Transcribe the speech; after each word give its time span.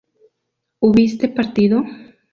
¿hubiste 0.79 1.27
partido? 1.29 1.83